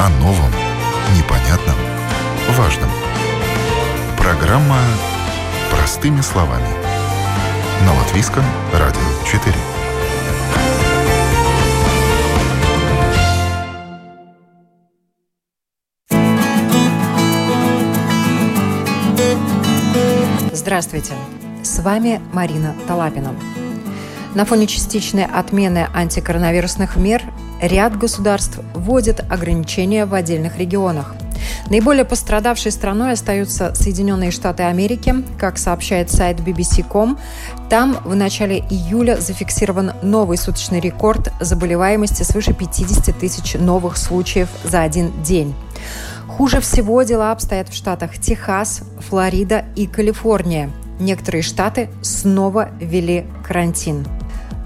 [0.00, 0.52] О новом,
[1.16, 1.74] непонятном,
[2.50, 2.88] важном.
[4.16, 4.78] Программа
[5.72, 6.68] «Простыми словами».
[7.84, 9.52] На Латвийском радио 4.
[20.52, 21.14] Здравствуйте!
[21.64, 23.34] С вами Марина Талапина.
[24.36, 27.20] На фоне частичной отмены антикоронавирусных мер
[27.60, 31.14] ряд государств вводит ограничения в отдельных регионах.
[31.70, 35.14] Наиболее пострадавшей страной остаются Соединенные Штаты Америки.
[35.38, 37.18] Как сообщает сайт BBC.com,
[37.68, 44.82] там в начале июля зафиксирован новый суточный рекорд заболеваемости свыше 50 тысяч новых случаев за
[44.82, 45.54] один день.
[46.26, 50.70] Хуже всего дела обстоят в штатах Техас, Флорида и Калифорния.
[51.00, 54.06] Некоторые штаты снова ввели карантин.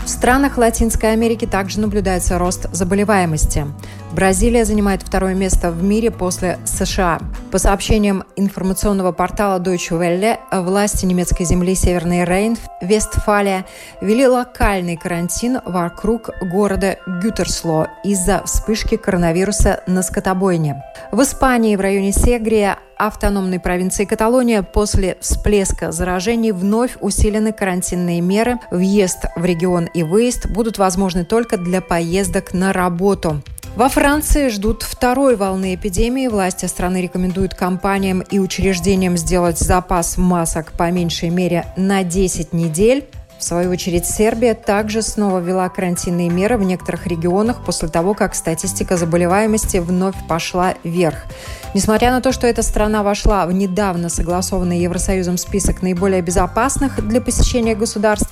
[0.04, 3.66] В странах Латинской Америки также наблюдается рост заболеваемости.
[4.12, 7.18] Бразилия занимает второе место в мире после США.
[7.50, 13.64] По сообщениям информационного портала Deutsche Welle, власти немецкой земли Северный Рейн, Вестфалия,
[14.02, 20.82] ввели локальный карантин вокруг города Гютерсло из-за вспышки коронавируса на скотобойне.
[21.10, 28.58] В Испании в районе Сегрия автономной провинции Каталония после всплеска заражений вновь усилены карантинные меры.
[28.70, 33.42] Въезд в регион и выезд будут возможны только для поездок на работу.
[33.74, 36.28] Во Франции ждут второй волны эпидемии.
[36.28, 43.08] Власти страны рекомендуют компаниям и учреждениям сделать запас масок по меньшей мере на 10 недель.
[43.38, 48.34] В свою очередь, Сербия также снова ввела карантинные меры в некоторых регионах после того, как
[48.34, 51.24] статистика заболеваемости вновь пошла вверх.
[51.72, 57.22] Несмотря на то, что эта страна вошла в недавно согласованный Евросоюзом список наиболее безопасных для
[57.22, 58.30] посещения государств,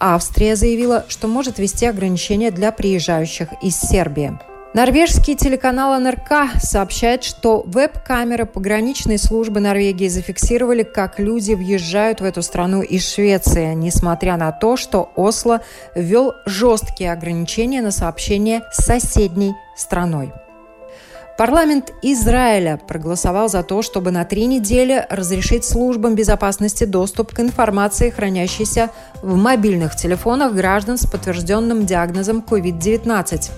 [0.00, 4.49] Австрия заявила, что может ввести ограничения для приезжающих из Сербии.
[4.72, 12.40] Норвежский телеканал НРК сообщает, что веб-камеры пограничной службы Норвегии зафиксировали, как люди въезжают в эту
[12.40, 15.60] страну из Швеции, несмотря на то, что Осло
[15.96, 20.32] ввел жесткие ограничения на сообщение с соседней страной.
[21.40, 28.10] Парламент Израиля проголосовал за то, чтобы на три недели разрешить службам безопасности доступ к информации,
[28.10, 28.90] хранящейся
[29.22, 33.50] в мобильных телефонах граждан с подтвержденным диагнозом COVID-19.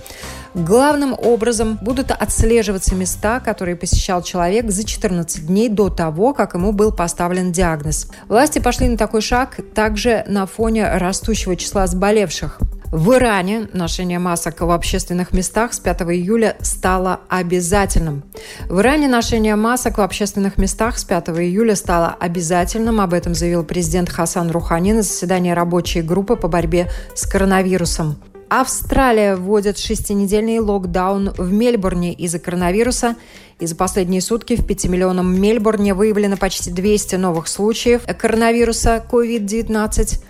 [0.54, 6.70] Главным образом будут отслеживаться места, которые посещал человек за 14 дней до того, как ему
[6.70, 8.06] был поставлен диагноз.
[8.28, 12.60] Власти пошли на такой шаг также на фоне растущего числа заболевших.
[12.92, 18.22] В Иране ношение масок в общественных местах с 5 июля стало обязательным.
[18.68, 23.00] В Иране ношение масок в общественных местах с 5 июля стало обязательным.
[23.00, 28.16] Об этом заявил президент Хасан Рухани на заседании рабочей группы по борьбе с коронавирусом.
[28.50, 33.16] Австралия вводит шестинедельный локдаун в Мельбурне из-за коронавируса.
[33.58, 40.22] И за последние сутки в 5-миллионном Мельбурне выявлено почти 200 новых случаев коронавируса COVID-19.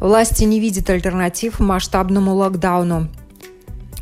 [0.00, 3.08] Власти не видят альтернатив масштабному локдауну.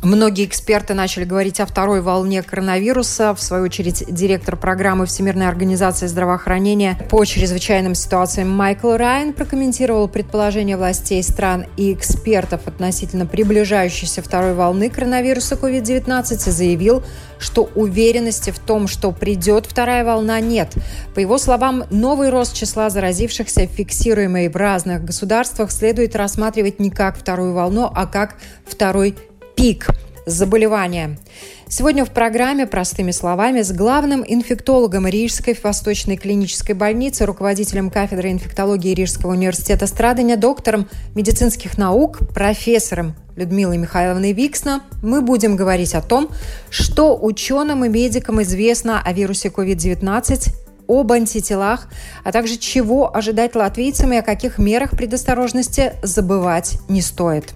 [0.01, 3.35] Многие эксперты начали говорить о второй волне коронавируса.
[3.35, 10.77] В свою очередь, директор программы Всемирной организации здравоохранения по чрезвычайным ситуациям Майкл Райан прокомментировал предположения
[10.77, 17.03] властей стран и экспертов относительно приближающейся второй волны коронавируса COVID-19 и заявил,
[17.37, 20.75] что уверенности в том, что придет вторая волна, нет.
[21.13, 27.17] По его словам, новый рост числа заразившихся, фиксируемый в разных государствах, следует рассматривать не как
[27.17, 29.15] вторую волну, а как второй
[29.59, 29.89] пик
[30.25, 31.19] заболевания.
[31.67, 38.93] Сегодня в программе «Простыми словами» с главным инфектологом Рижской Восточной клинической больницы, руководителем кафедры инфектологии
[38.93, 46.29] Рижского университета Страдания, доктором медицинских наук, профессором Людмилой Михайловной Виксна мы будем говорить о том,
[46.69, 50.55] что ученым и медикам известно о вирусе COVID-19,
[50.87, 51.89] об антителах,
[52.23, 57.53] а также чего ожидать латвийцам и о каких мерах предосторожности забывать не стоит.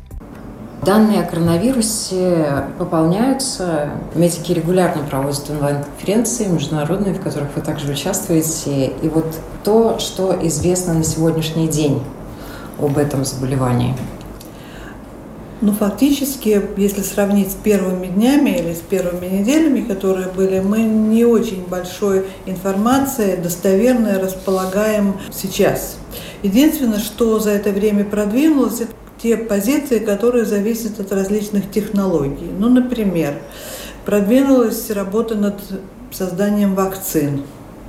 [0.85, 3.91] Данные о коронавирусе пополняются.
[4.15, 8.87] Медики регулярно проводят онлайн-конференции международные, в которых вы также участвуете.
[9.01, 9.25] И вот
[9.63, 12.01] то, что известно на сегодняшний день
[12.77, 13.95] об этом заболевании.
[15.61, 21.23] Ну, фактически, если сравнить с первыми днями или с первыми неделями, которые были, мы не
[21.23, 25.95] очень большой информацией достоверной располагаем сейчас.
[26.41, 28.91] Единственное, что за это время продвинулось, это
[29.23, 32.49] те позиции, которые зависят от различных технологий.
[32.59, 33.35] Ну, например,
[34.05, 35.55] продвинулась работа над
[36.11, 37.43] созданием вакцин.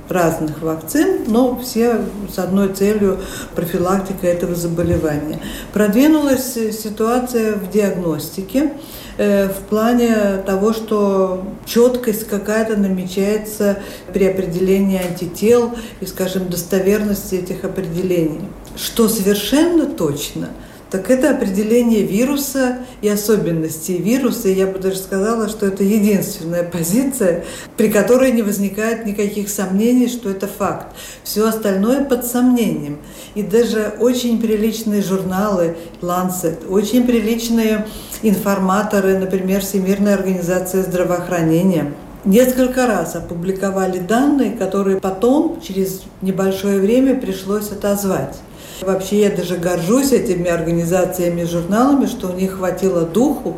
[0.07, 1.99] разных вакцин, но все
[2.31, 3.17] с одной целью
[3.55, 5.39] профилактика этого заболевания.
[5.73, 8.73] Продвинулась ситуация в диагностике
[9.17, 13.79] э, в плане того, что четкость какая-то намечается
[14.13, 15.71] при определении антител
[16.01, 18.47] и, скажем, достоверности этих определений.
[18.77, 20.49] Что совершенно точно–
[20.91, 24.49] так это определение вируса и особенностей вируса.
[24.49, 27.43] И я бы даже сказала, что это единственная позиция,
[27.77, 30.95] при которой не возникает никаких сомнений, что это факт.
[31.23, 32.97] Все остальное под сомнением.
[33.33, 37.87] И даже очень приличные журналы Lancet, очень приличные
[38.21, 41.93] информаторы, например, Всемирная организация здравоохранения–
[42.25, 48.35] несколько раз опубликовали данные, которые потом, через небольшое время, пришлось отозвать.
[48.81, 53.57] Вообще я даже горжусь этими организациями, журналами, что у них хватило духу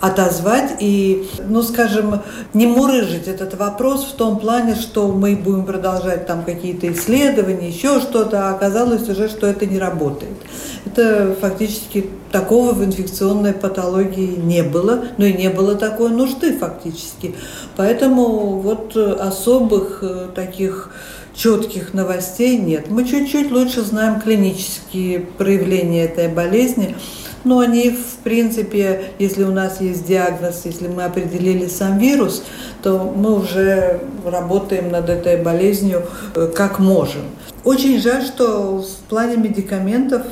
[0.00, 2.22] отозвать и, ну, скажем,
[2.54, 8.00] не мурыжить этот вопрос в том плане, что мы будем продолжать там какие-то исследования, еще
[8.00, 10.36] что-то, а оказалось уже, что это не работает.
[10.86, 17.34] Это фактически такого в инфекционной патологии не было, но и не было такой нужды фактически.
[17.76, 20.90] Поэтому вот особых э, таких
[21.38, 22.90] четких новостей нет.
[22.90, 26.96] Мы чуть-чуть лучше знаем клинические проявления этой болезни,
[27.44, 32.42] но они, в принципе, если у нас есть диагноз, если мы определили сам вирус,
[32.82, 36.02] то мы уже работаем над этой болезнью
[36.34, 37.22] э, как можем.
[37.62, 40.22] Очень жаль, что в плане медикаментов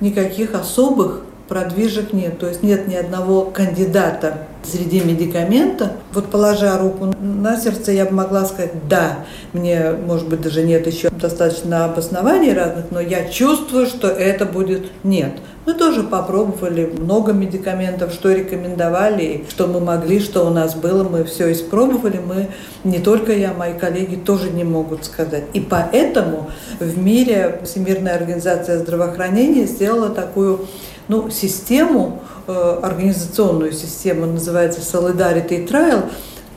[0.00, 2.38] никаких особых продвижек нет.
[2.38, 5.90] То есть нет ни одного кандидата среди медикаментов.
[6.12, 9.18] Вот положа руку на сердце, я бы могла сказать, да,
[9.52, 14.86] мне, может быть, даже нет еще достаточно обоснований разных, но я чувствую, что это будет
[15.04, 15.32] нет.
[15.66, 21.24] Мы тоже попробовали много медикаментов, что рекомендовали, что мы могли, что у нас было, мы
[21.24, 22.20] все испробовали.
[22.24, 22.50] Мы,
[22.84, 25.42] не только я, мои коллеги тоже не могут сказать.
[25.54, 30.66] И поэтому в мире Всемирная организация здравоохранения сделала такую
[31.08, 36.04] ну, систему, организационную систему, называется Solidarity Trial,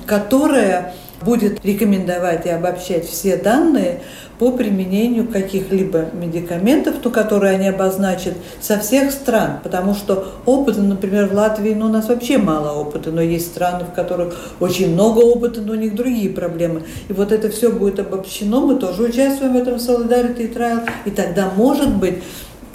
[0.05, 4.01] которая будет рекомендовать и обобщать все данные
[4.37, 11.27] по применению каких-либо медикаментов, то, которые они обозначат со всех стран, потому что опыта, например,
[11.27, 15.19] в Латвии, ну, у нас вообще мало опыта, но есть страны, в которых очень много
[15.19, 16.83] опыта, но у них другие проблемы.
[17.09, 21.51] И вот это все будет обобщено, мы тоже участвуем в этом Solidarity Trial, и тогда,
[21.53, 22.23] может быть,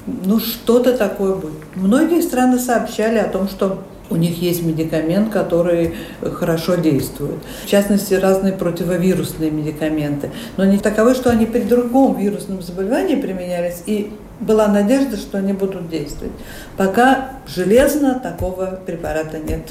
[0.07, 1.63] ну что-то такое будет.
[1.75, 7.39] Многие страны сообщали о том, что у них есть медикамент, который хорошо действует.
[7.65, 10.31] В частности, разные противовирусные медикаменты.
[10.57, 15.53] Но не таковы, что они при другом вирусном заболевании применялись, и была надежда, что они
[15.53, 16.33] будут действовать.
[16.77, 19.71] Пока железно такого препарата нет.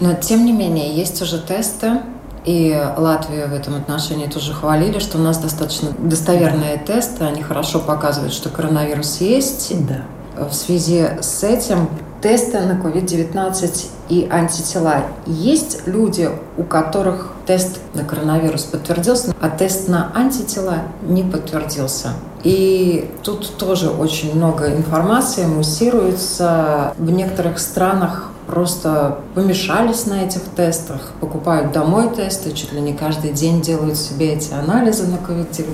[0.00, 2.00] Но, тем не менее, есть уже тесты,
[2.44, 7.80] и Латвию в этом отношении тоже хвалили, что у нас достаточно достоверные тесты, они хорошо
[7.80, 9.72] показывают, что коронавирус есть.
[9.86, 10.02] Да.
[10.48, 11.88] В связи с этим
[12.20, 15.04] тесты на COVID-19 и антитела.
[15.26, 22.10] Есть люди, у которых тест на коронавирус подтвердился, а тест на антитела не подтвердился.
[22.44, 26.94] И тут тоже очень много информации муссируется.
[26.96, 33.32] В некоторых странах просто помешались на этих тестах, покупают домой тесты, чуть ли не каждый
[33.32, 35.66] день делают себе эти анализы на COVID-19.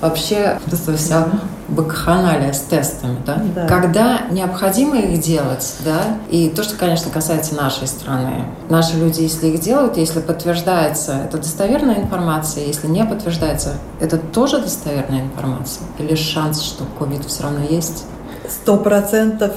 [0.00, 1.28] Вообще, это вся
[1.68, 3.40] бакханалия с тестами, да?
[3.54, 3.66] да?
[3.68, 8.46] Когда необходимо их делать, да, и то, что, конечно, касается нашей страны.
[8.68, 14.60] Наши люди, если их делают, если подтверждается, это достоверная информация, если не подтверждается, это тоже
[14.60, 15.86] достоверная информация?
[15.98, 18.06] Или шанс, что COVID все равно есть?
[18.48, 19.52] Сто процентов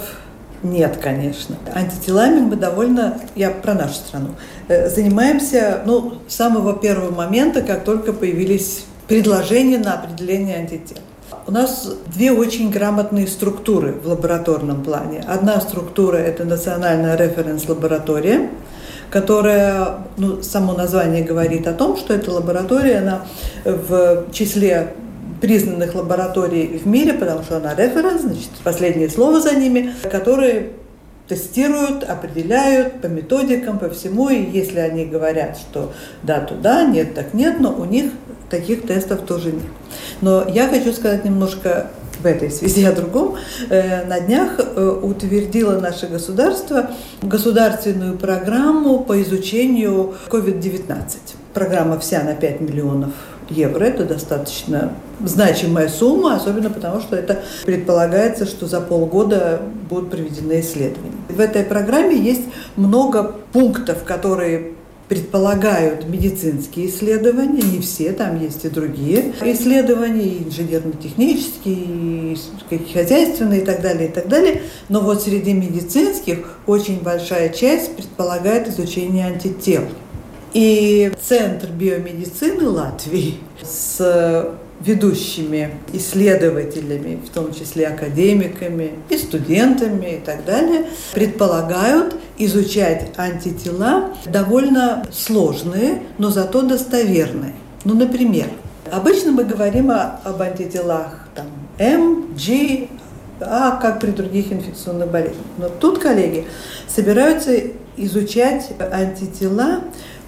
[0.63, 1.58] нет, конечно.
[1.74, 4.29] Антителами мы довольно, я про нашу страну,
[4.70, 10.98] э, занимаемся ну, с самого первого момента, как только появились предложения на определение антител.
[11.46, 15.25] У нас две очень грамотные структуры в лабораторном плане.
[15.27, 18.50] Одна структура– это национальная референс-лаборатория,
[19.10, 23.25] которая, ну, само название говорит о том, что эта лаборатория, она
[23.65, 24.93] в числе
[25.43, 30.69] признанных лабораторий в мире, потому что она референс, значит, последнее слово за ними, которые
[31.27, 37.33] тестируют, определяют по методикам, по всему, и если они говорят, что да, туда, нет, так
[37.33, 38.13] нет, но у них
[38.50, 39.65] таких тестов тоже нет.
[40.21, 41.88] Но я хочу сказать немножко
[42.21, 43.35] в этой связи о другом.
[43.69, 51.03] Э, на днях э, утвердило наше государство государственную программу по изучению COVID-19.
[51.53, 53.12] Программа вся на 5 миллионов
[53.50, 53.83] евро.
[53.83, 61.12] Это достаточно значимая сумма, особенно потому, что это предполагается, что за полгода будут проведены исследования.
[61.29, 62.43] В этой программе есть
[62.75, 64.73] много пунктов, которые
[65.09, 72.35] предполагают медицинские исследования, не все, там есть и другие исследования, и инженерно-технические,
[72.71, 74.62] и хозяйственные и так далее, и так далее.
[74.89, 79.83] Но вот среди медицинских очень большая часть предполагает изучение антител.
[80.53, 90.45] И Центр биомедицины Латвии с ведущими исследователями, в том числе академиками и студентами и так
[90.45, 97.53] далее, предполагают изучать антитела довольно сложные, но зато достоверные.
[97.86, 98.48] Ну, например,
[98.91, 101.48] обычно мы говорим о, об антителах там,
[101.79, 102.89] М, G,
[103.39, 105.45] А, как при других инфекционных болезнях.
[105.57, 106.45] Но тут коллеги
[106.88, 107.51] собираются
[107.98, 109.81] изучать антитела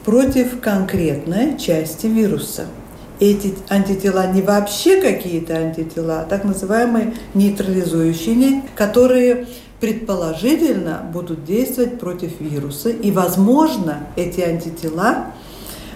[0.06, 2.66] против конкретной части вируса–
[3.20, 9.48] эти антитела не вообще какие-то антитела, а так называемые нейтрализующие, которые
[9.80, 12.90] предположительно будут действовать против вируса.
[12.90, 15.28] И, возможно, эти антитела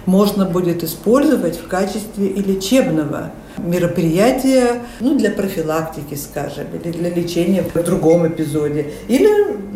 [0.06, 7.62] можно будет использовать в качестве и лечебного мероприятия ну, для профилактики, скажем, или для лечения
[7.62, 9.28] в другом эпизоде, или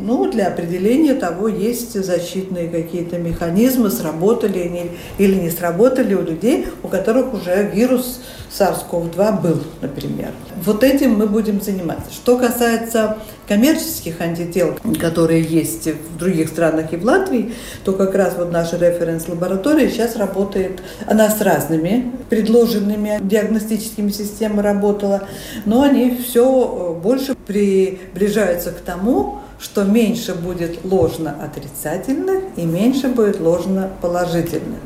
[0.04, 6.66] ну, для определения того, есть защитные какие-то механизмы, сработали они или не сработали у людей,
[6.82, 8.20] у которых уже вирус
[8.56, 10.32] SARS-CoV-2 был, например.
[10.62, 12.12] Вот этим мы будем заниматься.
[12.12, 13.16] Что касается
[13.48, 18.76] коммерческих антител, которые есть в других странах и в Латвии, то как раз вот наша
[18.76, 25.28] референс-лаборатория сейчас работает, она с разными предложенными диагностическими системами работала,
[25.64, 33.40] но они все больше приближаются к тому, что меньше будет ложно отрицательных и меньше будет
[33.40, 34.80] ложно положительных.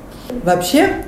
[0.45, 1.05] Вообще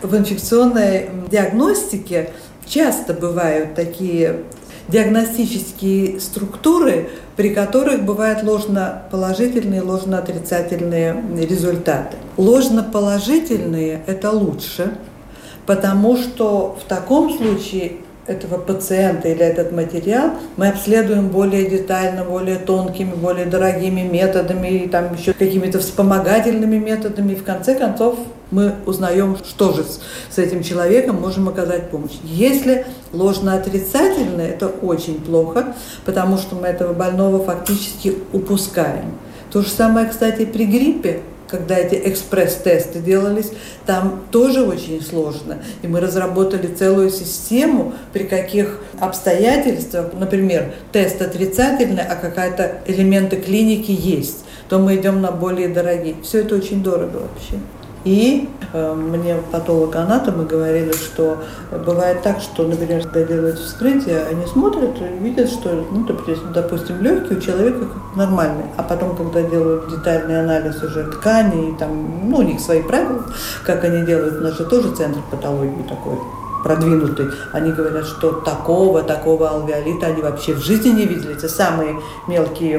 [0.00, 2.30] в инфекционной диагностике
[2.66, 4.44] часто бывают такие
[4.88, 12.16] диагностические структуры, при которых бывают ложно-положительные и ложно-отрицательные результаты.
[12.38, 14.96] Ложно-положительные– это лучше,
[15.66, 17.92] потому что в таком случае
[18.26, 24.88] этого пациента или этот материал мы обследуем более детально, более тонкими, более дорогими методами, и
[24.88, 27.32] там еще какими-то вспомогательными методами.
[27.32, 28.18] И в конце концов
[28.50, 32.12] мы узнаем, что же с, этим человеком можем оказать помощь.
[32.22, 35.74] Если ложно-отрицательное, это очень плохо,
[36.04, 39.12] потому что мы этого больного фактически упускаем.
[39.50, 43.52] То же самое, кстати, при гриппе когда эти экспресс-тесты делались,
[43.84, 45.58] там тоже очень сложно.
[45.82, 53.90] И мы разработали целую систему, при каких обстоятельствах, например, тест отрицательный, а какая-то элементы клиники
[53.90, 56.16] есть, то мы идем на более дорогие.
[56.22, 57.60] Все это очень дорого вообще.
[58.04, 61.38] И э, мне патологоанатомы говорили, что
[61.84, 66.06] бывает так, что, например, когда делают вскрытие, они смотрят и видят, что, ну,
[66.52, 72.38] допустим, легкий у человека нормальный, а потом, когда делают детальный анализ уже тканей, там, ну,
[72.38, 73.24] у них свои правила,
[73.64, 76.18] как они делают, у нас же тоже центр патологии такой
[76.62, 81.34] продвинутый, они говорят, что такого, такого алвеолита они вообще в жизни не видели.
[81.34, 82.78] Это самые мелкие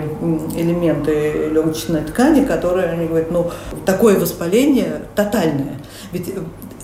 [0.55, 3.51] элементы легочной ткани, которые, они говорят, ну,
[3.85, 5.75] такое воспаление тотальное.
[6.11, 6.33] Ведь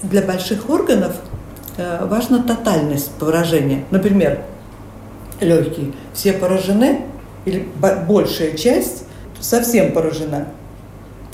[0.03, 1.13] для больших органов
[1.77, 3.85] э, важна тотальность поражения.
[3.91, 4.41] Например,
[5.39, 7.05] легкие все поражены,
[7.45, 7.67] или
[8.07, 9.05] большая часть
[9.39, 10.47] совсем поражена.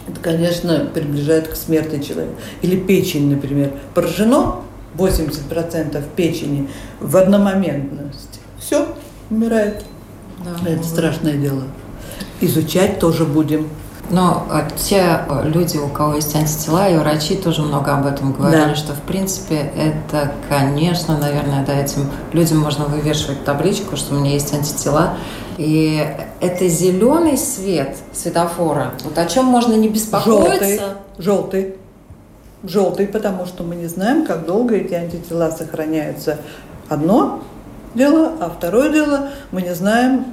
[0.08, 2.36] Это, конечно, приближает к смерти человека.
[2.62, 4.62] Или печень, например, поражено,
[4.98, 8.40] 80% печени в одномоментности.
[8.60, 8.88] Все,
[9.30, 9.84] умирает.
[10.44, 11.64] Да, Это страшное дело.
[12.42, 13.70] Изучать тоже будем.
[14.12, 18.70] Но а, те люди, у кого есть антитела, и врачи тоже много об этом говорили,
[18.70, 18.76] да.
[18.76, 24.34] что в принципе это, конечно, наверное, да, этим людям можно вывешивать табличку, что у меня
[24.34, 25.18] есть антитела.
[25.58, 26.06] И
[26.40, 28.94] это зеленый свет светофора.
[29.04, 30.60] Вот о чем можно не беспокоиться.
[30.68, 30.80] Желтый.
[31.18, 31.76] Желтый
[32.70, 36.38] желтый, потому что мы не знаем, как долго эти антитела сохраняются.
[36.90, 37.44] Одно
[37.94, 40.26] дело, а второе дело, мы не знаем,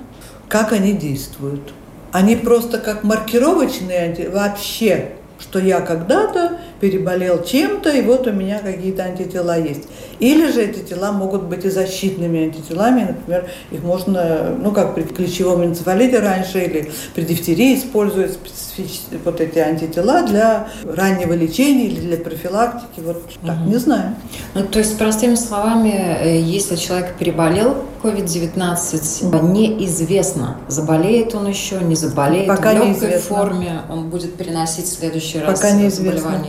[0.49, 1.73] как они действуют.
[2.13, 5.13] Они просто как маркировочные вообще
[5.43, 9.85] что я когда-то переболел чем-то, и вот у меня какие-то антитела есть.
[10.19, 15.05] Или же эти тела могут быть и защитными антителами, например, их можно, ну как при
[15.05, 22.01] клещевом энцефалите раньше, или при дифтерии используют специфические вот эти антитела для раннего лечения или
[22.01, 23.71] для профилактики, вот так, угу.
[23.71, 24.17] не знаю.
[24.55, 29.47] Ну, то есть, простыми словами, э, если человек переболел COVID-19, угу.
[29.47, 33.37] неизвестно, заболеет он еще, не заболеет, Пока в легкой неизвестно.
[33.37, 36.45] форме он будет переносить в следующий раз Пока неизвестно.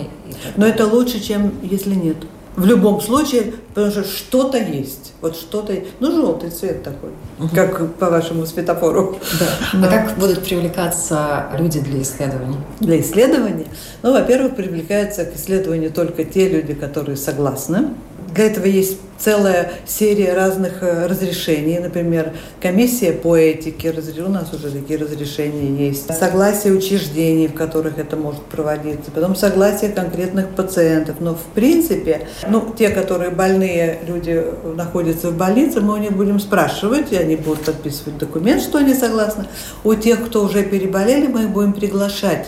[0.55, 2.17] Но это лучше, чем если нет.
[2.55, 5.13] В любом случае, потому что что-то есть.
[5.21, 7.49] Вот что-то, ну, желтый цвет такой, угу.
[7.53, 9.17] как по вашему светофору.
[9.39, 9.47] Да.
[9.79, 9.87] да.
[9.87, 12.57] А как будут привлекаться люди для исследований?
[12.79, 13.65] Для исследований?
[14.03, 17.87] Ну, во-первых, привлекаются к исследованию только те люди, которые согласны
[18.33, 21.79] для этого есть целая серия разных э, разрешений.
[21.79, 23.93] Например, комиссия по этике,
[24.25, 26.13] у нас уже такие разрешения есть.
[26.13, 29.11] Согласие учреждений, в которых это может проводиться.
[29.11, 31.17] Потом согласие конкретных пациентов.
[31.19, 34.43] Но в принципе, ну, те, которые больные люди
[34.75, 38.93] находятся в больнице, мы у них будем спрашивать, и они будут подписывать документ, что они
[38.93, 39.45] согласны.
[39.83, 42.47] У тех, кто уже переболели, мы их будем приглашать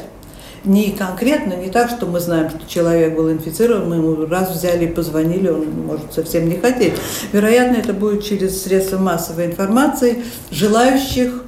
[0.65, 4.85] не конкретно, не так, что мы знаем, что человек был инфицирован, мы ему раз взяли
[4.85, 6.93] и позвонили, он может совсем не хотеть.
[7.31, 11.45] Вероятно, это будет через средства массовой информации желающих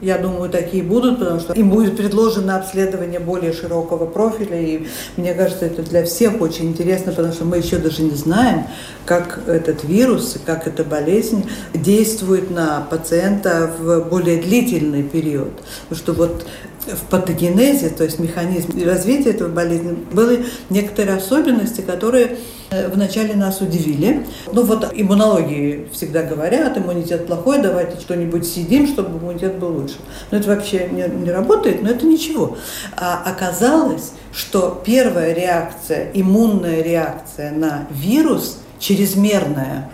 [0.00, 4.60] я думаю, такие будут, потому что им будет предложено обследование более широкого профиля.
[4.60, 8.64] И мне кажется, это для всех очень интересно, потому что мы еще даже не знаем,
[9.04, 15.52] как этот вирус, как эта болезнь действует на пациента в более длительный период.
[15.88, 16.46] Потому что вот
[16.94, 22.38] в патогенезе, то есть механизм развития этого болезни, были некоторые особенности, которые
[22.70, 24.26] э, вначале нас удивили.
[24.52, 29.96] Ну вот иммунологии всегда говорят, иммунитет плохой, давайте что-нибудь съедим, чтобы иммунитет был лучше.
[30.30, 32.56] Но это вообще не, не работает, но это ничего.
[32.96, 39.90] А оказалось, что первая реакция, иммунная реакция на вирус чрезмерная,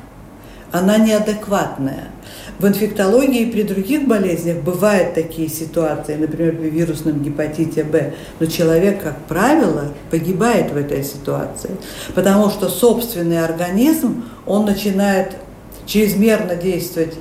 [0.72, 2.08] она неадекватная.
[2.58, 8.46] В инфектологии и при других болезнях бывают такие ситуации, например, при вирусном гепатите Б, но
[8.46, 11.70] человек, как правило, погибает в этой ситуации,
[12.14, 15.32] потому что собственный организм, он начинает
[15.86, 17.14] чрезмерно действовать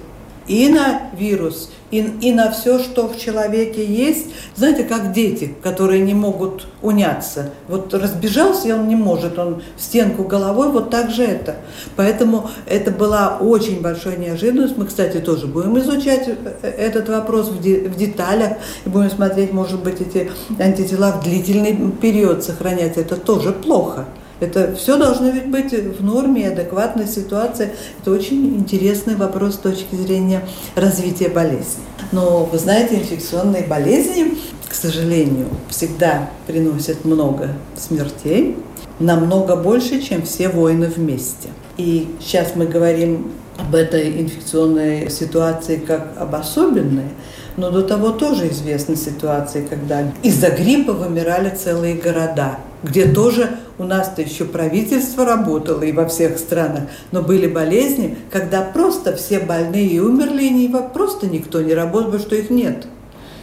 [0.47, 4.27] и на вирус, и, и на все, что в человеке есть.
[4.55, 7.51] Знаете, как дети, которые не могут уняться.
[7.67, 11.57] Вот разбежался, и он не может, он в стенку головой, вот так же это.
[11.95, 14.77] Поэтому это была очень большая неожиданность.
[14.77, 18.53] Мы, кстати, тоже будем изучать э, этот вопрос в, де, в деталях
[18.85, 22.97] и будем смотреть, может быть, эти антитела в длительный период сохранять.
[22.97, 24.05] Это тоже плохо.
[24.43, 27.71] Это все должно ведь быть в норме, адекватной ситуации.
[28.01, 30.41] Это очень интересный вопрос с точки зрения
[30.75, 31.83] развития болезни.
[32.12, 38.57] Но вы знаете, инфекционные болезни, к сожалению, всегда приносят много смертей,
[38.99, 41.49] намного больше, чем все войны вместе.
[41.77, 47.10] И сейчас мы говорим об этой инфекционной ситуации как об особенной,
[47.56, 53.84] но до того тоже известны ситуации, когда из-за гриппа вымирали целые города, где тоже у
[53.86, 60.02] нас-то еще правительство работало и во всех странах, но были болезни, когда просто все больные
[60.02, 62.86] умерли, и не, просто никто не работал, потому что их нет.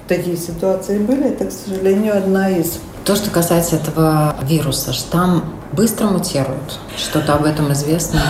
[0.06, 2.80] Такие ситуации были, это, к сожалению, одна из.
[3.04, 6.78] То, что касается этого вируса, штамм быстро мутирует.
[6.96, 8.20] Что-то об этом известно?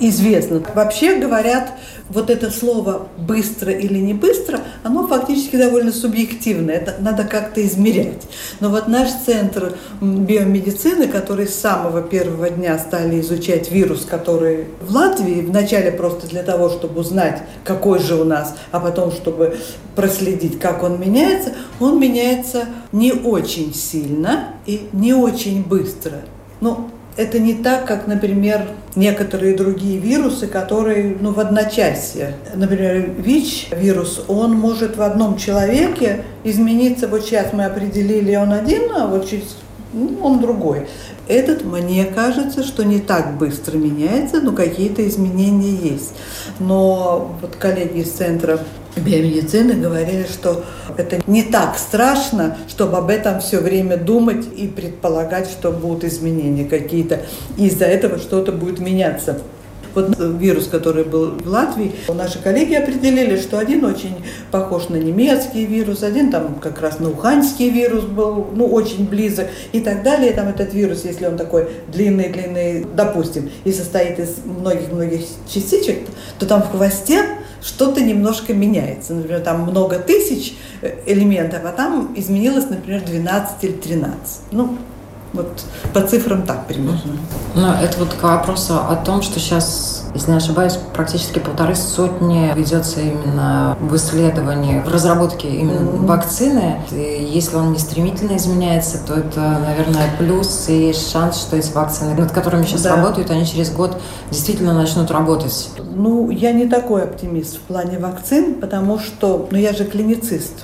[0.00, 0.62] Известно.
[0.74, 1.72] Вообще говорят,
[2.08, 8.22] вот это слово «быстро» или «не быстро», оно фактически довольно субъективное, это надо как-то измерять.
[8.60, 14.94] Но вот наш центр биомедицины, который с самого первого дня стали изучать вирус, который в
[14.94, 19.56] Латвии, вначале просто для того, чтобы узнать, какой же у нас, а потом, чтобы
[19.96, 26.20] проследить, как он меняется, он меняется не очень сильно и не очень быстро.
[26.60, 32.34] Ну, это не так, как, например, некоторые другие вирусы, которые ну, в одночасье.
[32.54, 37.08] Например, ВИЧ-вирус, он может в одном человеке измениться.
[37.08, 39.56] Вот сейчас мы определили, он один, а вот через
[39.92, 40.86] ну, он другой.
[41.26, 46.14] Этот, мне кажется, что не так быстро меняется, но какие-то изменения есть.
[46.60, 48.60] Но вот коллеги из Центра
[49.00, 50.64] биомедицины говорили, что
[50.96, 56.64] это не так страшно, чтобы об этом все время думать и предполагать, что будут изменения
[56.64, 57.20] какие-то.
[57.56, 59.38] Из-за этого что-то будет меняться.
[59.94, 64.14] Вот вирус, который был в Латвии, наши коллеги определили, что один очень
[64.50, 69.46] похож на немецкий вирус, один там как раз на уханьский вирус был, ну, очень близок
[69.72, 70.32] и так далее.
[70.32, 75.98] Там этот вирус, если он такой длинный-длинный, допустим, и состоит из многих-многих частичек,
[76.38, 77.24] то там в хвосте
[77.62, 79.14] что-то немножко меняется.
[79.14, 84.16] Например, там много тысяч э, элементов, а там изменилось, например, 12 или 13.
[84.52, 84.78] Ну,
[85.32, 87.18] вот по цифрам так примерно.
[87.54, 92.52] Но это вот к вопросу о том, что сейчас, если не ошибаюсь, практически полторы сотни
[92.54, 96.06] ведется именно в исследовании, в разработке именно mm-hmm.
[96.06, 96.80] вакцины.
[96.92, 102.14] И если он не стремительно изменяется, то это, наверное, плюс и шанс, что эти вакцины,
[102.14, 102.96] над которыми сейчас да.
[102.96, 105.70] работают, они через год действительно начнут работать.
[105.94, 110.54] Ну, я не такой оптимист в плане вакцин, потому что, ну, я же клиницист.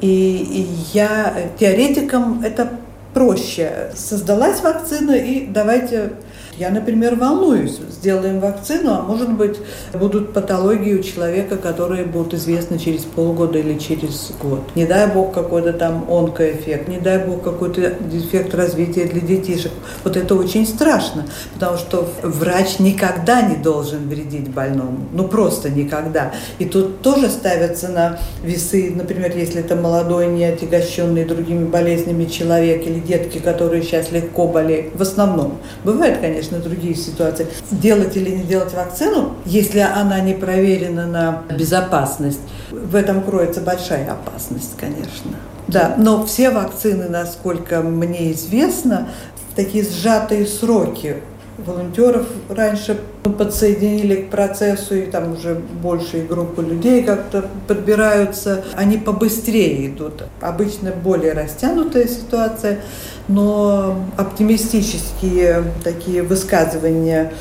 [0.00, 2.70] И, и я теоретикам это
[3.16, 3.92] проще.
[3.96, 6.10] Создалась вакцина, и давайте
[6.58, 7.78] я, например, волнуюсь.
[7.90, 9.56] Сделаем вакцину, а может быть,
[9.92, 14.60] будут патологии у человека, которые будут известны через полгода или через год.
[14.74, 19.72] Не дай бог какой-то там онкоэффект, не дай бог какой-то дефект развития для детишек.
[20.04, 24.98] Вот это очень страшно, потому что врач никогда не должен вредить больному.
[25.12, 26.32] Ну, просто никогда.
[26.58, 32.86] И тут тоже ставятся на весы, например, если это молодой, не отягощенный другими болезнями человек
[32.86, 34.94] или детки, которые сейчас легко болеют.
[34.94, 35.58] В основном.
[35.84, 37.46] Бывают, конечно, другие ситуации.
[37.70, 44.10] Делать или не делать вакцину, если она не проверена на безопасность, в этом кроется большая
[44.10, 45.32] опасность, конечно.
[45.68, 49.08] Да, но все вакцины, насколько мне известно,
[49.50, 51.16] в такие сжатые сроки
[51.58, 59.88] волонтеров раньше подсоединили к процессу, и там уже большие группы людей как-то подбираются, они побыстрее
[59.88, 60.24] идут.
[60.40, 62.80] Обычно более растянутая ситуация,
[63.28, 67.32] но оптимистические такие высказывания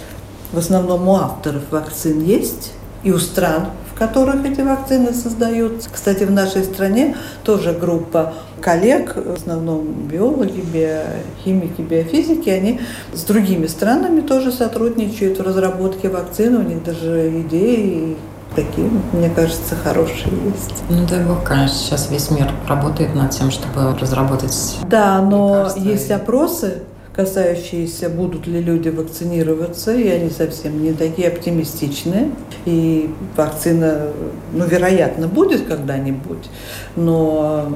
[0.51, 2.71] в основном у авторов вакцин есть,
[3.03, 5.89] и у стран, в которых эти вакцины создаются.
[5.91, 12.79] Кстати, в нашей стране тоже группа коллег, в основном биологи, биохимики, биофизики, они
[13.13, 16.55] с другими странами тоже сотрудничают в разработке вакцин.
[16.57, 18.17] У них даже идеи
[18.55, 20.83] такие, мне кажется, хорошие есть.
[20.89, 25.79] Ну, дай бог, конечно, сейчас весь мир работает над тем, чтобы разработать Да, но лекарства.
[25.81, 26.83] есть опросы,
[27.15, 32.31] касающиеся, будут ли люди вакцинироваться, и они совсем не такие оптимистичные.
[32.65, 34.07] И вакцина,
[34.51, 36.49] ну, вероятно, будет когда-нибудь,
[36.95, 37.69] но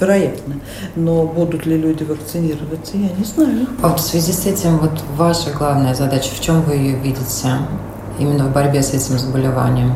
[0.00, 0.54] вероятно.
[0.96, 3.66] Но будут ли люди вакцинироваться, я не знаю.
[3.82, 7.48] А вот в связи с этим, вот ваша главная задача, в чем вы ее видите
[8.18, 9.94] именно в борьбе с этим заболеванием?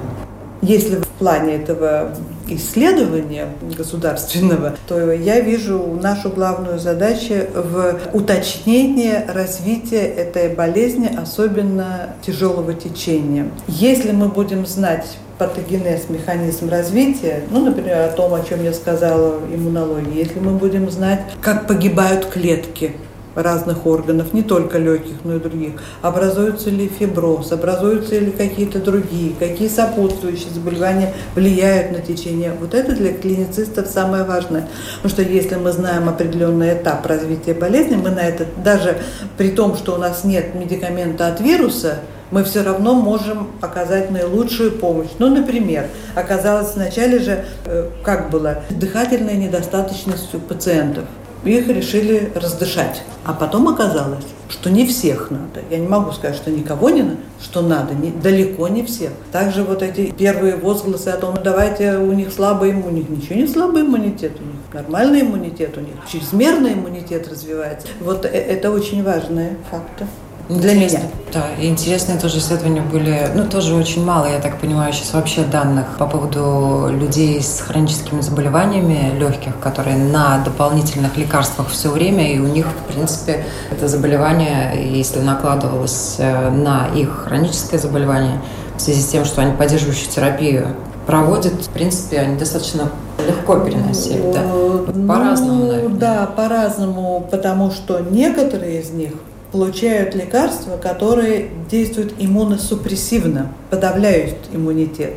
[0.62, 2.12] Если в плане этого
[2.48, 12.74] исследования государственного, то я вижу нашу главную задачу в уточнении развития этой болезни, особенно тяжелого
[12.74, 13.48] течения.
[13.68, 19.38] Если мы будем знать патогенез, механизм развития, ну, например, о том, о чем я сказала,
[19.52, 22.92] иммунологии, если мы будем знать, как погибают клетки,
[23.36, 25.72] разных органов, не только легких, но и других.
[26.02, 32.52] Образуется ли фиброз, образуются ли какие-то другие, какие сопутствующие заболевания влияют на течение.
[32.58, 34.68] Вот это для клиницистов самое важное.
[34.96, 38.98] Потому что если мы знаем определенный этап развития болезни, мы на это, даже
[39.36, 41.98] при том, что у нас нет медикамента от вируса,
[42.30, 45.10] мы все равно можем оказать наилучшую помощь.
[45.18, 51.04] Ну, например, оказалось вначале же, э, как было, дыхательная недостаточность у пациентов
[51.46, 53.02] их решили раздышать.
[53.24, 55.60] А потом оказалось, что не всех надо.
[55.70, 59.10] Я не могу сказать, что никого не надо, что надо, не, далеко не всех.
[59.32, 63.10] Также вот эти первые возгласы о том, ну давайте у них слабый иммунитет.
[63.10, 67.88] Ничего не слабый иммунитет у них, нормальный иммунитет у них, чрезмерный иммунитет развивается.
[68.00, 70.06] Вот э, это очень важные факты
[70.48, 71.00] для меня.
[71.32, 75.42] Да, и интересные тоже исследования были, ну, тоже очень мало, я так понимаю, сейчас вообще
[75.42, 82.38] данных по поводу людей с хроническими заболеваниями легких, которые на дополнительных лекарствах все время, и
[82.38, 88.40] у них, в принципе, это заболевание, если накладывалось э, на их хроническое заболевание,
[88.76, 90.68] в связи с тем, что они поддерживающую терапию
[91.06, 92.90] проводят, в принципе, они достаточно
[93.26, 94.42] легко переносили, да?
[94.42, 95.98] Вот по-разному, ну, наверное.
[95.98, 99.12] Да, по-разному, потому что некоторые из них
[99.56, 105.14] получают лекарства, которые действуют иммуносупрессивно, подавляют иммунитет.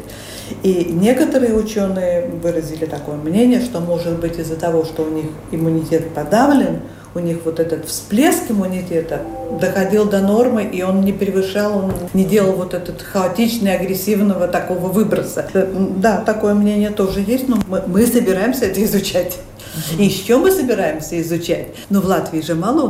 [0.64, 6.14] И некоторые ученые выразили такое мнение, что может быть из-за того, что у них иммунитет
[6.14, 6.80] подавлен,
[7.16, 9.24] у них вот этот всплеск иммунитета
[9.60, 14.88] доходил до нормы, и он не превышал, он не делал вот этот хаотичный, агрессивного такого
[14.88, 15.50] выброса.
[15.98, 19.38] Да, такое мнение тоже есть, но мы, мы собираемся это изучать.
[19.98, 21.68] И еще мы собираемся изучать.
[21.90, 22.88] Но в Латвии же мало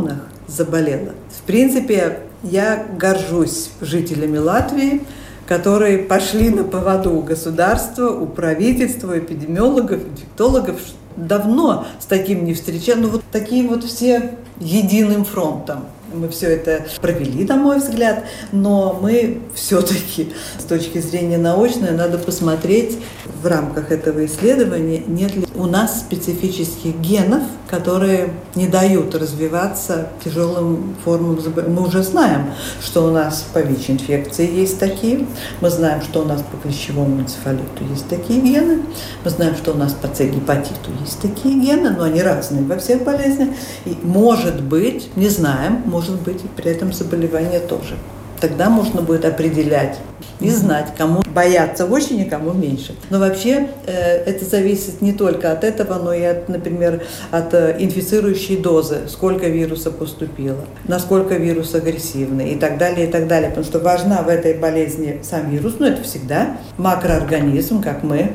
[0.50, 1.14] заболело.
[1.38, 5.02] В принципе, я горжусь жителями Латвии,
[5.48, 10.80] которые пошли на поводу у государства, у правительства, эпидемиологов, инфектологов.
[11.16, 12.98] Давно с таким не встречал.
[12.98, 15.86] Ну вот такие вот все единым фронтом.
[16.14, 22.18] Мы все это провели, на мой взгляд, но мы все-таки с точки зрения научной надо
[22.18, 22.98] посмотреть
[23.42, 30.96] в рамках этого исследования, нет ли у нас специфических генов, которые не дают развиваться тяжелым
[31.06, 31.80] формам заболевания.
[31.80, 32.52] Мы уже знаем,
[32.84, 35.28] что у нас по ВИЧ-инфекции есть такие,
[35.62, 38.82] мы знаем, что у нас по клещевому энцефалиту есть такие гены,
[39.24, 43.04] мы знаем, что у нас по С-гепатиту есть такие гены, но они разные во всех
[43.04, 43.50] болезнях.
[43.86, 47.96] И может быть, не знаем, может быть и при этом заболевание тоже.
[48.40, 49.98] Тогда можно будет определять
[50.40, 52.96] и знать, кому бояться очень и кому меньше.
[53.10, 57.76] Но вообще э, это зависит не только от этого, но и от, например, от э,
[57.80, 63.50] инфицирующей дозы, сколько вируса поступило, насколько вирус агрессивный и так далее, и так далее.
[63.50, 68.32] Потому что важна в этой болезни сам вирус, но это всегда макроорганизм, как мы,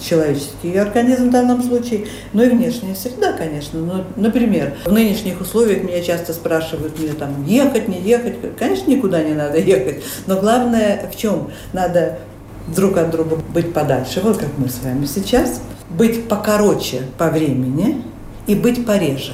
[0.00, 3.80] человеческий организм в данном случае, но и внешняя среда, конечно.
[3.80, 8.34] Ну, например, в нынешних условиях меня часто спрашивают, мне там ехать, не ехать.
[8.58, 10.02] Конечно, никуда не надо ехать.
[10.26, 11.50] Но главное в чем?
[11.72, 12.18] Надо
[12.74, 18.02] друг от друга быть подальше, вот как мы с вами сейчас, быть покороче по времени
[18.46, 19.32] и быть пореже.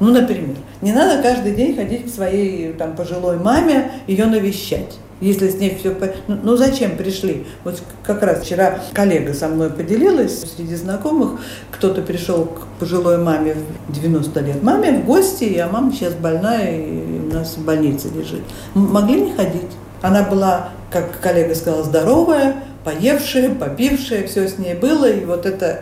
[0.00, 5.48] Ну, например, не надо каждый день ходить к своей там, пожилой маме, ее навещать если
[5.48, 5.96] с ней все...
[6.28, 7.46] Ну, ну зачем пришли?
[7.64, 13.56] Вот как раз вчера коллега со мной поделилась, среди знакомых кто-то пришел к пожилой маме
[13.88, 14.62] в 90 лет.
[14.62, 18.42] Маме в гости, а мама сейчас больная и у нас в больнице лежит.
[18.74, 19.72] Могли не ходить.
[20.02, 25.10] Она была, как коллега сказала, здоровая, поевшая, попившая, все с ней было.
[25.10, 25.80] И вот это...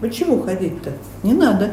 [0.00, 0.90] Почему ходить-то?
[1.22, 1.70] Не надо.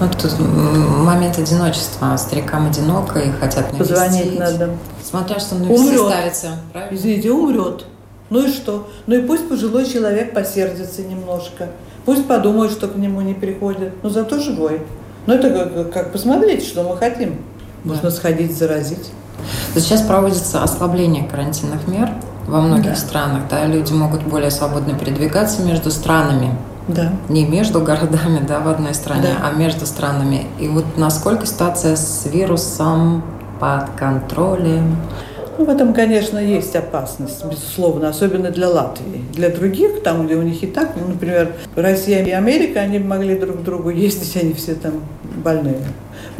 [0.00, 2.16] Ну, тут момент одиночества.
[2.16, 3.96] Старикам одиноко и хотят навестить.
[3.96, 4.70] Позвонить надо.
[5.02, 6.00] Смотря что на умрет.
[6.00, 6.48] ставится.
[6.72, 6.96] Правильно?
[6.96, 7.84] Извините, умрет.
[8.30, 8.88] Ну и что?
[9.06, 11.68] Ну и пусть пожилой человек посердится немножко.
[12.06, 13.92] Пусть подумает, что к нему не приходят.
[14.02, 14.80] Но зато живой.
[15.26, 17.36] Ну это как, как посмотреть, что мы хотим.
[17.84, 18.10] Можно да.
[18.10, 19.10] сходить, заразить.
[19.74, 22.10] Сейчас проводится ослабление карантинных мер
[22.46, 22.96] во многих да.
[22.96, 23.42] странах.
[23.50, 26.56] Да, люди могут более свободно передвигаться между странами.
[26.94, 27.12] Да.
[27.28, 29.48] Не между городами, да, в одной стране, да.
[29.48, 30.46] а между странами.
[30.58, 33.22] И вот насколько ситуация с вирусом
[33.60, 34.96] под контролем?
[35.58, 39.22] Ну, в этом, конечно, есть опасность, безусловно, особенно для Латвии.
[39.34, 43.38] Для других, там, где у них и так, ну, например, Россия и Америка, они могли
[43.38, 44.94] друг к другу ездить, они все там
[45.44, 45.80] больные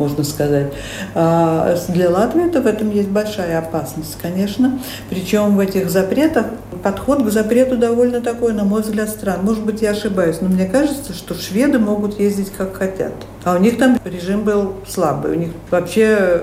[0.01, 0.73] можно сказать.
[1.15, 4.81] А для Латвии это в этом есть большая опасность, конечно.
[5.11, 6.47] Причем в этих запретах
[6.83, 9.45] подход к запрету довольно такой, на мой взгляд, странный.
[9.45, 13.13] Может быть, я ошибаюсь, но мне кажется, что шведы могут ездить как хотят.
[13.45, 15.33] А у них там режим был слабый.
[15.33, 16.41] У них вообще,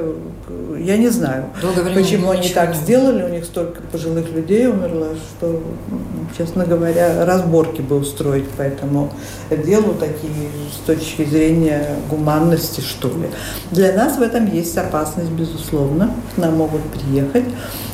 [0.80, 1.46] я не знаю,
[1.96, 3.24] почему они так не сделали.
[3.24, 5.62] У них столько пожилых людей умерло, что,
[6.38, 9.12] честно говоря, разборки бы устроить по этому
[9.50, 13.30] делу такие с точки зрения гуманности, что ли.
[13.72, 16.12] Для нас в этом есть опасность, безусловно.
[16.36, 17.46] К нам могут приехать,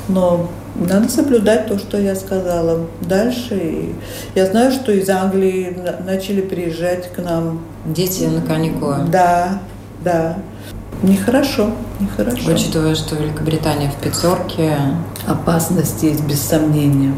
[0.08, 2.88] но надо соблюдать то, что я сказала.
[3.02, 3.96] Дальше и
[4.36, 9.06] я знаю, что из Англии начали приезжать к нам дети на каникулы.
[9.12, 9.60] Да,
[10.04, 10.38] да.
[11.04, 12.52] Нехорошо, нехорошо.
[12.52, 14.78] Учитывая, что Великобритания в пятерке.
[15.28, 17.14] Опасность есть, без сомнения.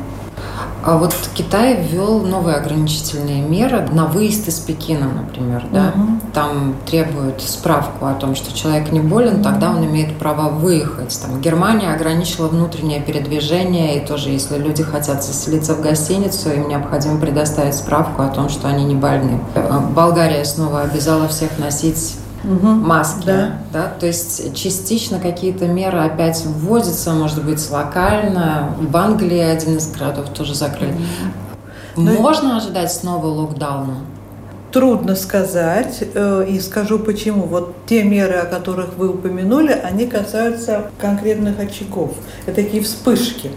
[0.83, 5.93] А вот Китай ввел новые ограничительные меры на выезд из Пекина, например, да?
[5.95, 6.19] Угу.
[6.31, 11.19] Там требуют справку о том, что человек не болен, тогда он имеет право выехать.
[11.19, 17.19] Там Германия ограничила внутреннее передвижение, и тоже, если люди хотят заселиться в гостиницу, им необходимо
[17.19, 19.39] предоставить справку о том, что они не больны.
[19.95, 22.15] Болгария снова обязала всех носить
[22.49, 22.67] угу.
[22.67, 23.25] маски.
[23.25, 23.57] Да.
[23.73, 23.93] Да?
[23.99, 28.75] То есть частично какие-то меры опять вводятся, может быть, локально.
[28.79, 30.93] В Англии один из городов тоже закрыли.
[31.95, 32.01] Угу.
[32.01, 33.97] Можно ожидать снова локдауна?
[34.71, 37.43] Трудно сказать, э, и скажу почему.
[37.43, 42.11] Вот те меры, о которых вы упомянули, они касаются конкретных очагов.
[42.45, 43.51] Это такие вспышки.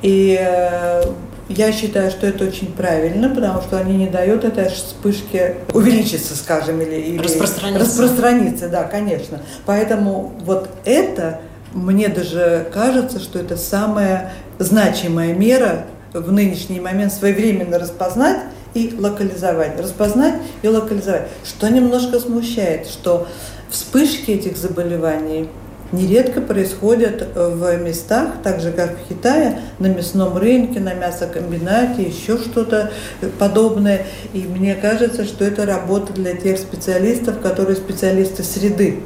[0.00, 1.02] И э,
[1.48, 6.80] я считаю, что это очень правильно, потому что они не дают этой вспышке увеличиться, скажем,
[6.80, 7.84] или, или распространиться.
[7.84, 9.40] распространиться, да, конечно.
[9.66, 11.40] Поэтому вот это,
[11.72, 18.38] мне даже кажется, что это самая значимая мера в нынешний момент своевременно распознать
[18.72, 19.78] и локализовать.
[19.78, 21.28] Распознать и локализовать.
[21.44, 23.26] Что немножко смущает, что
[23.68, 25.48] вспышки этих заболеваний–
[25.94, 32.38] нередко происходят в местах, так же как в Китае, на мясном рынке, на мясокомбинате, еще
[32.38, 32.92] что-то
[33.38, 34.06] подобное.
[34.32, 39.00] И мне кажется, что это работа для тех специалистов, которые специалисты среды.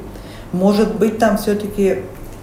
[0.53, 1.99] Может быть, там все-таки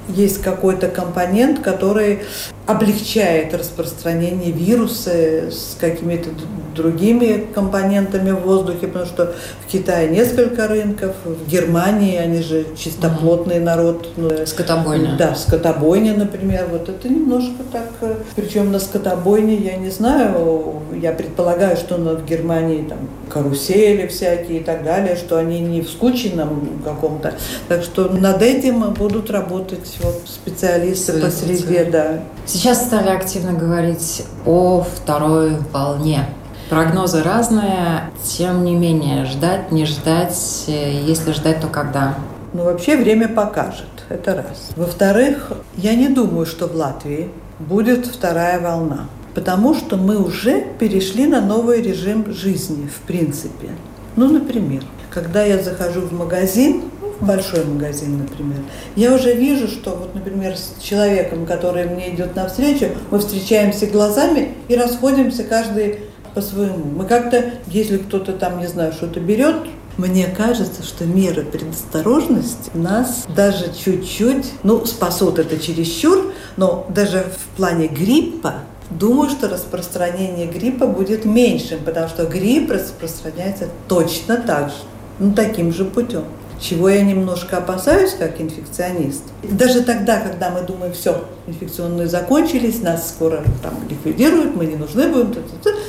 [0.08, 2.20] есть какой-то компонент, который
[2.65, 6.30] облегчает распространение вируса с какими-то
[6.76, 9.34] другими компонентами в воздухе, потому что
[9.65, 14.10] в Китае несколько рынков, в Германии они же чистоплотный народ.
[14.18, 15.15] Ну, скотобойня.
[15.18, 16.68] Да, скотобойня, например.
[16.72, 17.91] Вот это немножко так.
[18.02, 24.60] Э, Причем на скотобойне, я не знаю, я предполагаю, что в Германии там карусели всякие
[24.60, 27.34] и так далее, что они не в скученном каком-то.
[27.68, 32.20] Так что над этим будут работать вот специалисты по среде, да.
[32.46, 36.26] Сейчас стали активно говорить о второй волне.
[36.70, 42.16] Прогнозы разные, тем не менее, ждать, не ждать, если ждать, то когда?
[42.54, 43.86] Но вообще время покажет.
[44.10, 44.70] Это раз.
[44.76, 49.08] Во-вторых, я не думаю, что в Латвии будет вторая волна.
[49.36, 53.69] Потому что мы уже перешли на новый режим жизни, в принципе.
[54.15, 58.60] Ну, например, когда я захожу в магазин, ну, в большой магазин, например,
[58.95, 64.54] я уже вижу, что вот, например, с человеком, который мне идет навстречу, мы встречаемся глазами
[64.69, 66.00] и расходимся каждый
[66.34, 66.86] по-своему.
[66.86, 69.56] Мы как-то, если кто-то там, не знаю, что-то берет,
[69.98, 77.58] мне кажется, что меры предосторожности нас даже чуть-чуть, ну, спасут это чересчур, но даже в
[77.58, 78.56] плане гриппа
[78.91, 84.76] Думаю, что распространение гриппа будет меньшим, потому что грипп распространяется точно так же,
[85.19, 86.26] ну, таким же путем.
[86.60, 89.24] Чего я немножко опасаюсь, как инфекционист.
[89.43, 95.08] Даже тогда, когда мы думаем, все, инфекционные закончились, нас скоро там ликвидируют, мы не нужны
[95.10, 95.36] будем,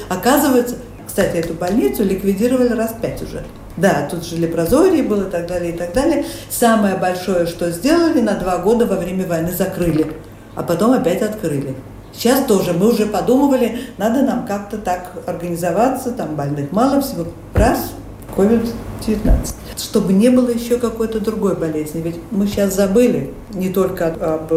[0.09, 3.44] оказывается, кстати, эту больницу ликвидировали раз пять уже.
[3.76, 6.24] Да, тут же лепрозорий был и так далее, и так далее.
[6.48, 10.12] Самое большое, что сделали, на два года во время войны закрыли,
[10.54, 11.74] а потом опять открыли.
[12.16, 17.92] Сейчас тоже мы уже подумывали, надо нам как-то так организоваться, там больных мало всего, раз,
[18.37, 19.55] COVID-19.
[19.76, 22.00] Чтобы не было еще какой-то другой болезни.
[22.00, 24.50] Ведь мы сейчас забыли не только об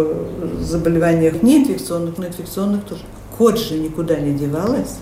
[0.62, 3.02] заболеваниях неинфекционных, но инфекционных тоже.
[3.38, 4.98] Корь же никуда не девалась,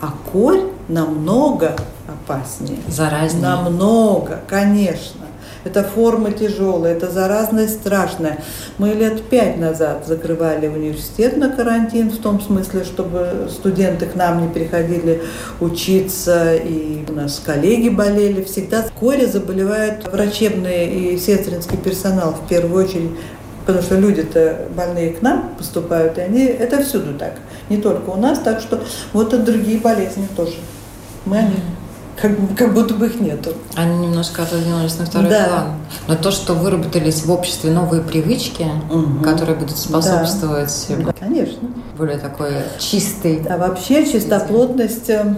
[0.00, 1.76] а корь намного
[2.08, 2.78] опаснее.
[2.88, 3.42] Заразнее.
[3.42, 5.20] Намного, конечно.
[5.62, 8.38] Это форма тяжелая, это заразность страшная.
[8.78, 14.42] Мы лет пять назад закрывали университет на карантин, в том смысле, чтобы студенты к нам
[14.42, 15.22] не приходили
[15.60, 18.42] учиться, и у нас коллеги болели.
[18.42, 23.10] Всегда коре заболевает врачебный и сестринский персонал в первую очередь,
[23.66, 27.34] потому что люди-то больные к нам поступают, и они, это всюду так,
[27.68, 28.80] не только у нас, так что
[29.12, 30.54] вот и другие болезни тоже.
[31.26, 31.60] Мы о них
[32.20, 33.52] как, как будто бы их нету.
[33.74, 35.44] Они немножко отодвинулись на второй да.
[35.44, 35.66] план.
[36.08, 39.24] Но то, что выработались в обществе новые привычки, угу.
[39.24, 41.12] которые будут способствовать да.
[41.18, 41.68] Конечно.
[41.96, 43.42] более такой чистой.
[43.48, 45.36] А вообще чистоплотность э,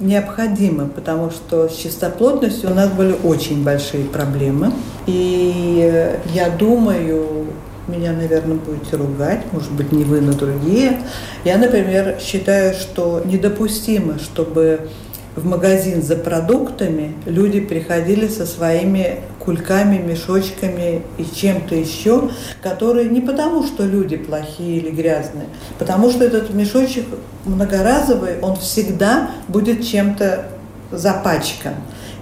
[0.00, 4.72] необходима, потому что с чистоплотностью у нас были очень большие проблемы.
[5.06, 7.46] И э, я думаю,
[7.88, 11.00] меня, наверное, будете ругать, может быть, не вы, но другие.
[11.44, 14.88] Я, например, считаю, что недопустимо, чтобы
[15.34, 22.30] в магазин за продуктами, люди приходили со своими кульками, мешочками и чем-то еще,
[22.62, 25.46] которые не потому, что люди плохие или грязные,
[25.78, 27.06] потому что этот мешочек
[27.44, 30.46] многоразовый, он всегда будет чем-то
[30.90, 31.74] запачкан.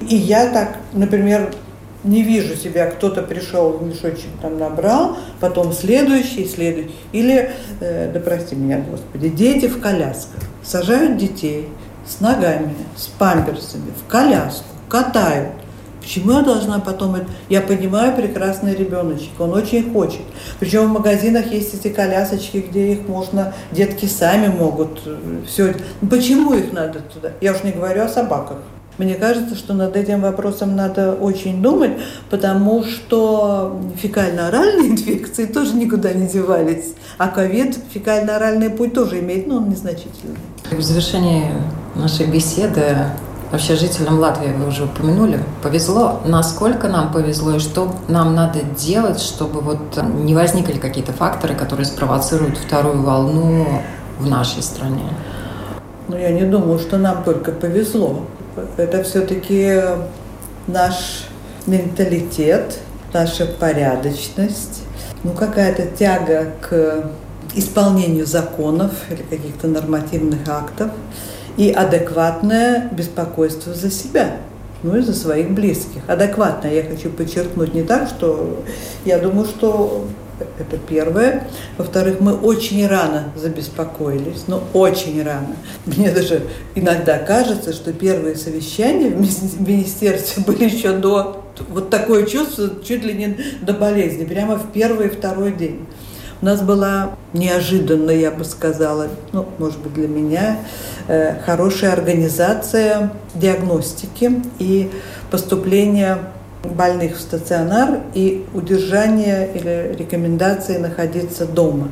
[0.09, 1.53] И я так, например,
[2.05, 6.95] не вижу себя, кто-то пришел, мешочек там набрал, потом следующий, следующий.
[7.13, 10.41] Или, э, да прости меня, Господи, дети в колясках.
[10.63, 11.69] Сажают детей,
[12.11, 15.53] с ногами, с памперсами, в коляску, катают.
[16.01, 17.17] Почему я должна потом...
[17.49, 20.23] Я понимаю, прекрасный ребеночек, он очень хочет.
[20.59, 23.55] Причем в магазинах есть эти колясочки, где их можно...
[23.71, 25.75] Детки сами могут э, все...
[26.11, 27.33] Почему их надо туда?
[27.41, 28.59] Я уж не говорю о собаках.
[29.01, 31.93] Мне кажется, что над этим вопросом надо очень думать,
[32.29, 36.93] потому что фекально-оральные инфекции тоже никуда не девались.
[37.17, 40.37] А ковид, фекально-оральный путь тоже имеет, но он незначительный.
[40.71, 41.47] В завершении
[41.95, 42.95] нашей беседы
[43.51, 46.21] вообще жителям Латвии вы уже упомянули, повезло.
[46.27, 49.81] Насколько нам повезло и что нам надо делать, чтобы вот
[50.23, 53.67] не возникли какие-то факторы, которые спровоцируют вторую волну
[54.19, 55.09] в нашей стране?
[56.09, 58.27] Ну, я не думаю, что нам только повезло.
[58.77, 59.81] Это все-таки
[60.67, 61.27] наш
[61.67, 62.79] менталитет,
[63.13, 64.83] наша порядочность,
[65.23, 67.11] ну какая-то тяга к
[67.55, 70.91] исполнению законов или каких-то нормативных актов
[71.57, 74.37] и адекватное беспокойство за себя,
[74.83, 76.03] ну и за своих близких.
[76.07, 78.63] Адекватное я хочу подчеркнуть не так, что
[79.05, 80.07] я думаю, что
[80.59, 81.49] это первое.
[81.79, 85.57] Во-вторых, мы очень рано забеспокоились, но очень рано.
[85.87, 86.43] Мне даже
[86.75, 89.21] иногда кажется, что первые совещания в
[89.61, 91.45] министерстве были еще до...
[91.69, 95.87] Вот такое чувство чуть ли не до болезни, прямо в первый и второй день.
[96.43, 100.61] У нас была неожиданно, я бы сказала, ну, может быть, для меня,
[101.07, 104.91] э, хорошая организация диагностики и
[105.31, 106.19] поступления
[106.65, 111.89] больных в стационар и удержание или рекомендации находиться дома.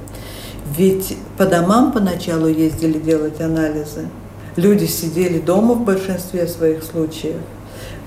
[0.77, 4.09] Ведь по домам поначалу ездили делать анализы.
[4.57, 7.37] Люди сидели дома в большинстве своих случаев.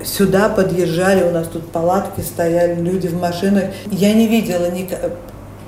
[0.03, 3.65] Сюда подъезжали, у нас тут палатки стояли, люди в машинах.
[3.91, 4.87] Я не видела ни...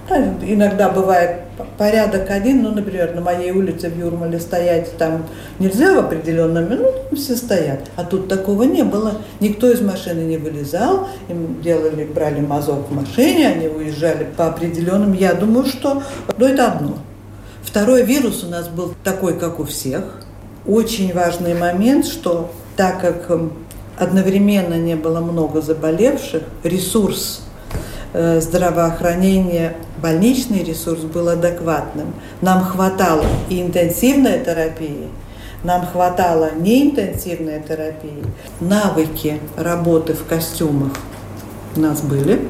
[0.09, 1.41] иногда бывает
[1.77, 5.25] порядок один, ну, например, на моей улице в Юрмале стоять там
[5.59, 7.89] нельзя в определенную минуту, все стоят.
[7.95, 9.15] А тут такого не было.
[9.39, 15.13] Никто из машины не вылезал, им делали, брали мазок в машине, они уезжали по определенным.
[15.13, 16.03] Я думаю, что
[16.37, 16.97] ну, это одно.
[17.61, 20.03] Второй вирус у нас был такой, как у всех.
[20.65, 23.31] Очень важный момент, что так как
[23.97, 27.43] одновременно не было много заболевших, ресурс
[28.15, 29.73] Э, здравоохранения,
[30.03, 32.13] больничный ресурс был адекватным.
[32.41, 35.07] Нам хватало и интенсивной терапии,
[35.63, 38.23] нам хватало неинтенсивной терапии.
[38.59, 40.91] Навыки работы в костюмах
[41.75, 42.47] у нас были.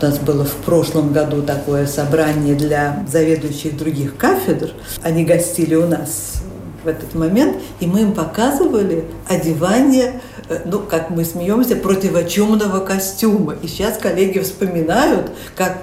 [0.00, 4.70] У нас было в прошлом году такое собрание для заведующих других кафедр.
[5.02, 6.42] Они гостили у нас
[6.84, 10.20] в этот момент, и мы им показывали одевание
[10.52, 13.54] Э, ну, как мы смеемся, противочумного костюма.
[13.62, 15.78] И сейчас коллеги вспоминают, как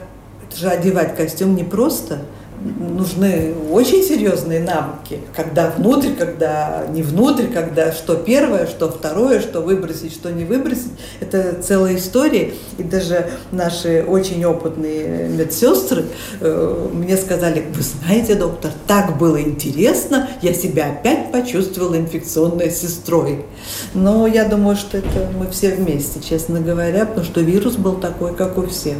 [0.55, 2.19] же одевать костюм не просто–
[2.61, 9.61] нужны очень серьезные навыки, когда внутрь, когда не внутрь, когда что первое, что второе, что
[9.61, 10.91] выбросить, что не выбросить.
[11.19, 12.53] Это целая история.
[12.77, 16.05] И даже наши очень опытные медсестры
[16.41, 23.45] э, мне сказали, вы знаете, доктор, так было интересно, я себя опять почувствовала инфекционной сестрой.
[23.93, 28.35] Но я думаю, что это мы все вместе, честно говоря, потому что вирус был такой,
[28.35, 28.97] как у всех.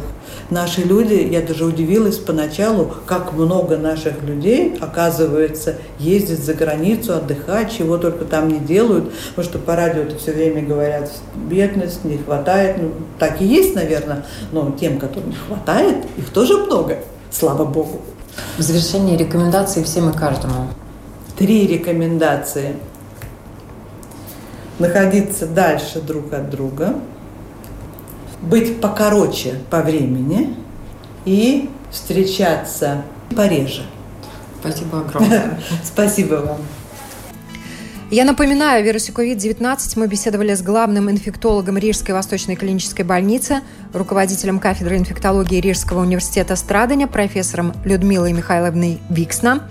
[0.48, 7.72] Наши люди, я даже удивилась поначалу, как много наших людей, оказывается, ездит за границу, отдыхать,
[7.76, 12.18] чего только там не делают, потому что по радио это все время говорят, бедность, не
[12.18, 16.98] хватает, ну, так и есть, наверное, но тем, которым хватает, их тоже много,
[17.30, 18.00] слава богу.
[18.56, 20.68] В завершении рекомендации всем и каждому.
[21.38, 22.76] Три рекомендации.
[24.78, 26.94] Находиться дальше друг от друга–
[28.42, 30.56] быть покороче по времени
[31.24, 33.02] и встречаться
[33.34, 33.82] пореже.
[34.60, 35.58] Спасибо огромное.
[35.84, 36.58] Спасибо вам.
[38.10, 43.60] Я напоминаю, о вирусе COVID-19 мы беседовали с главным инфектологом Рижской Восточной клинической больницы,
[43.92, 49.68] руководителем кафедры инфектологии Рижского университета Страдания, профессором Людмилой Михайловной Виксна.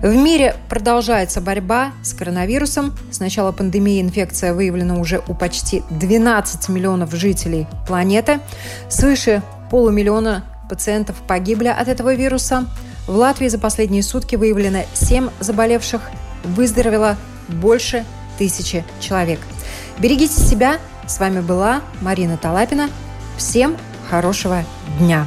[0.00, 2.92] В мире продолжается борьба с коронавирусом.
[3.10, 8.38] С начала пандемии инфекция выявлена уже у почти 12 миллионов жителей планеты.
[8.88, 9.42] Свыше
[9.72, 12.66] полумиллиона пациентов погибли от этого вируса.
[13.06, 16.02] В Латвии за последние сутки выявлено 7 заболевших.
[16.44, 17.16] Выздоровело
[17.48, 18.04] больше
[18.38, 19.40] тысячи человек.
[19.98, 20.78] Берегите себя.
[21.06, 22.88] С вами была Марина Талапина.
[23.36, 23.76] Всем
[24.08, 24.64] хорошего
[24.98, 25.26] дня.